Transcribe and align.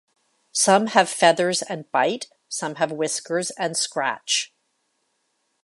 Some 0.55 0.87
have 0.87 1.11
feathers 1.11 1.61
and 1.61 1.85
bite, 1.91 2.23
and 2.25 2.37
some 2.49 2.75
have 2.77 2.91
whiskers 2.91 3.51
and 3.51 3.77
scratch. 3.77 4.51